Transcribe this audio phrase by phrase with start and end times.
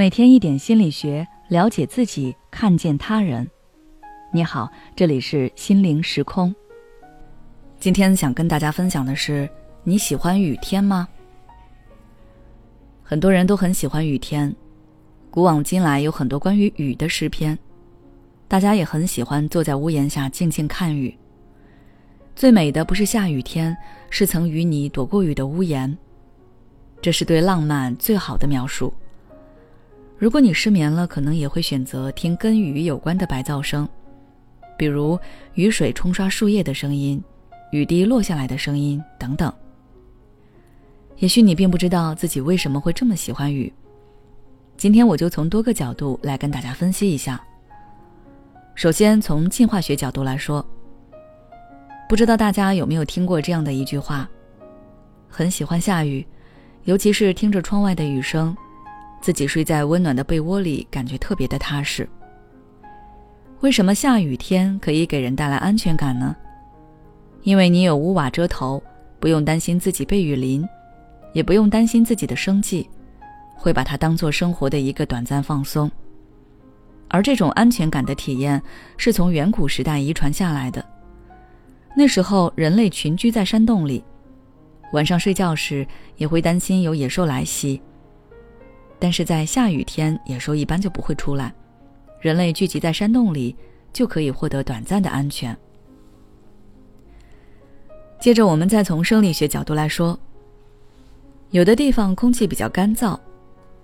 [0.00, 3.46] 每天一点心理学，了解自己，看见他人。
[4.32, 4.66] 你好，
[4.96, 6.54] 这里是心灵时空。
[7.78, 9.46] 今天想跟大家分享的是：
[9.84, 11.06] 你喜欢雨天吗？
[13.02, 14.56] 很多人都很喜欢雨天，
[15.30, 17.58] 古往今来有很多关于雨的诗篇，
[18.48, 21.14] 大家也很喜欢坐在屋檐下静静看雨。
[22.34, 23.76] 最美的不是下雨天，
[24.08, 25.94] 是曾与你躲过雨的屋檐。
[27.02, 28.90] 这是对浪漫最好的描述。
[30.20, 33.88] 如果你失眠了，可能也会选择听跟雨有关的白噪声，
[34.76, 35.18] 比如
[35.54, 37.24] 雨水冲刷树叶的声音、
[37.72, 39.50] 雨滴落下来的声音等等。
[41.16, 43.72] 也许你并不知道自己为什么会这么喜欢雨。
[44.76, 47.42] 今天我就从多个角度来跟大家分析一下。
[48.74, 50.62] 首先，从进化学角度来说，
[52.10, 54.28] 不知道大家有没有听过这样的一句话：
[55.30, 56.26] 很喜欢下雨，
[56.84, 58.54] 尤其是听着窗外的雨声。
[59.20, 62.08] 自己睡在温暖的被窝里，感觉特别的踏实。
[63.60, 66.34] 为什么下雨天可以给人带来安全感呢？
[67.42, 68.82] 因为你有屋瓦遮头，
[69.18, 70.66] 不用担心自己被雨淋，
[71.34, 72.88] 也不用担心自己的生计，
[73.54, 75.90] 会把它当做生活的一个短暂放松。
[77.08, 78.62] 而这种安全感的体验
[78.96, 80.84] 是从远古时代遗传下来的。
[81.94, 84.02] 那时候人类群居在山洞里，
[84.92, 87.82] 晚上睡觉时也会担心有野兽来袭。
[89.00, 91.52] 但是在下雨天，野兽一般就不会出来，
[92.20, 93.56] 人类聚集在山洞里，
[93.94, 95.56] 就可以获得短暂的安全。
[98.20, 100.20] 接着，我们再从生理学角度来说，
[101.48, 103.18] 有的地方空气比较干燥，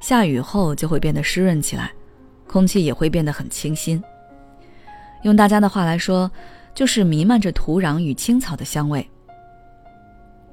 [0.00, 1.92] 下雨后就会变得湿润起来，
[2.48, 4.02] 空气也会变得很清新。
[5.24, 6.28] 用大家的话来说，
[6.74, 9.06] 就是弥漫着土壤与青草的香味。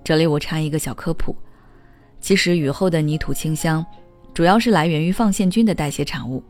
[0.04, 1.34] 这里我插一个小科普，
[2.20, 3.86] 其实雨后的泥土清香。
[4.34, 6.42] 主要是来源于放线菌的代谢产物，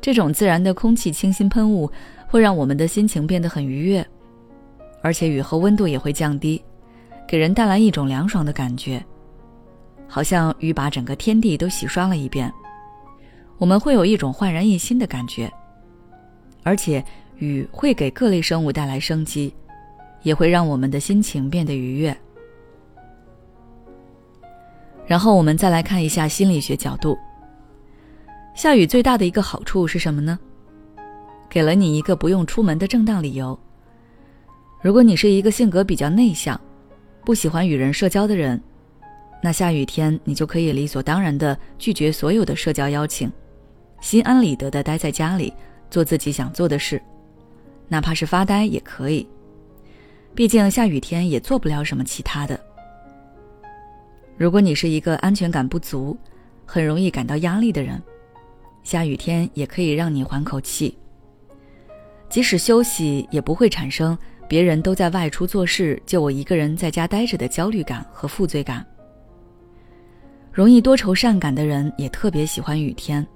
[0.00, 1.90] 这种自然的空气清新喷雾
[2.26, 4.06] 会让我们的心情变得很愉悦，
[5.00, 6.62] 而且雨后温度也会降低，
[7.26, 9.02] 给人带来一种凉爽的感觉，
[10.06, 12.52] 好像雨把整个天地都洗刷了一遍，
[13.56, 15.50] 我们会有一种焕然一新的感觉。
[16.64, 17.02] 而且
[17.38, 19.54] 雨会给各类生物带来生机，
[20.22, 22.14] 也会让我们的心情变得愉悦。
[25.08, 27.18] 然后我们再来看一下心理学角度。
[28.54, 30.38] 下雨最大的一个好处是什么呢？
[31.48, 33.58] 给了你一个不用出门的正当理由。
[34.82, 36.60] 如果你是一个性格比较内向、
[37.24, 38.62] 不喜欢与人社交的人，
[39.42, 43.32] 那下雨天你就可以理所当然的拒绝所有的社交邀请，
[44.02, 45.50] 心安理得的待在家里
[45.90, 47.00] 做自己想做的事，
[47.88, 49.26] 哪怕是发呆也可以。
[50.34, 52.60] 毕竟下雨天也做不了什么其他的。
[54.38, 56.16] 如果你是一个安全感不足、
[56.64, 58.00] 很容易感到压力的人，
[58.84, 60.96] 下雨天也可以让你缓口气。
[62.28, 64.16] 即使休息，也不会产生
[64.48, 68.86] 别人都在外出做事，就我一个人在家待着的焦虑感和负罪感。
[70.52, 73.26] 容易多愁善感的人也特别喜欢雨天，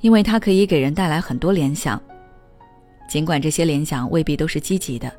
[0.00, 2.00] 因为它可以给人带来很多联想，
[3.10, 5.12] 尽管这些联想未必都是积极的，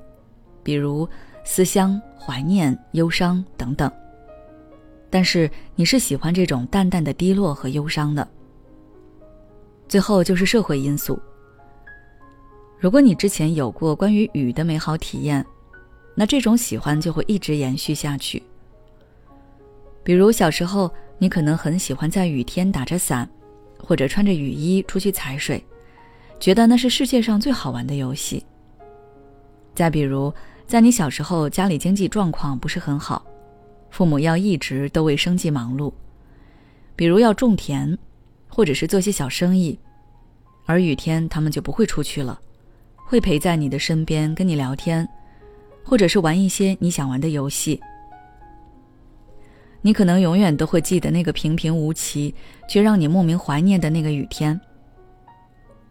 [0.64, 1.08] 比如
[1.44, 3.92] 思乡、怀念、忧伤等等。
[5.10, 8.28] 但是你是喜欢这种淡淡的低落和忧伤的。
[9.88, 11.20] 最后就是社会因素。
[12.80, 15.46] 如果你之前有过关于雨的美好体验，
[16.16, 18.42] 那这种喜欢就会一直延续下去。
[20.04, 23.30] 比如小时候，你可能很喜欢在雨天打着伞，
[23.78, 25.64] 或者穿着雨衣出去踩水，
[26.40, 28.46] 觉得那是世界上最好玩的游戏。
[29.76, 30.34] 再比如，
[30.68, 33.26] 在你小时候家里经济状况不是很好。
[33.90, 35.92] 父母要一直都为生计忙碌，
[36.96, 37.98] 比如要种田，
[38.48, 39.78] 或者是做些小生意，
[40.66, 42.40] 而雨天他们就不会出去了，
[42.96, 45.08] 会陪在你的身边跟你聊天，
[45.84, 47.80] 或者是玩一些你想玩的游戏。
[49.82, 52.36] 你可能永远都会记得那个平平无奇
[52.68, 54.60] 却让你莫名怀念的那个雨天。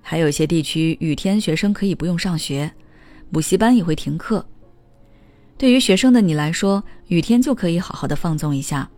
[0.03, 2.71] 还有些地区雨天学生可以不用上学，
[3.33, 4.47] 补习班也会停课。
[5.59, 8.89] 对于学生的你来说，雨天就可以好好的放纵一下。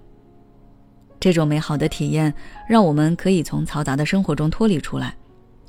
[1.19, 2.33] 这种美好的体验，
[2.69, 5.17] 让我们可以从嘈杂的生活中脱离出来，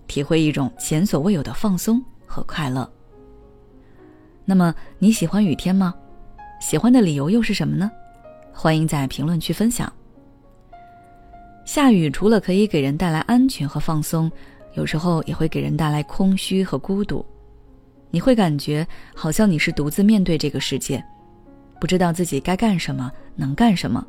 [0.05, 2.89] 体会一种前所未有的放松和快乐。
[4.43, 5.95] 那么你喜欢雨天吗？
[6.59, 7.89] 喜欢的理由又是什么呢？
[8.51, 9.91] 欢迎在评论区分享。
[11.63, 14.29] 下雨除了可以给人带来安全和放松，
[14.73, 17.25] 有时候也会给人带来空虚和孤独。
[18.11, 18.85] 你会感觉
[19.15, 21.03] 好像你是独自面对这个世界，
[21.79, 24.05] 不知道自己该干什么，能干什么。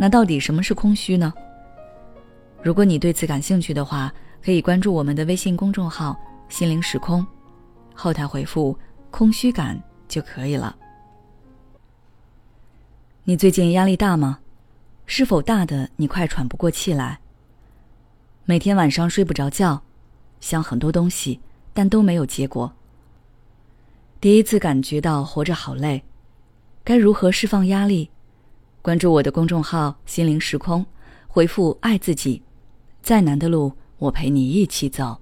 [0.00, 1.32] 那到底什么是空虚呢？
[2.62, 4.12] 如果你对此感兴趣的话，
[4.42, 6.18] 可以关注我们的微信公众号
[6.48, 7.24] “心灵时空”，
[7.94, 8.76] 后台回复
[9.10, 10.74] “空虚感”就可以了。
[13.24, 14.38] 你最近压力大吗？
[15.04, 17.18] 是否大的你快喘不过气来？
[18.44, 19.82] 每天晚上睡不着觉，
[20.40, 21.40] 想很多东西，
[21.74, 22.72] 但都没有结果。
[24.20, 26.02] 第一次感觉到活着好累，
[26.82, 28.10] 该如何释放压力？
[28.82, 30.84] 关注我的公众号“心灵时空”，
[31.28, 32.42] 回复“爱自己”，
[33.00, 35.18] 再难的路我陪你一起走。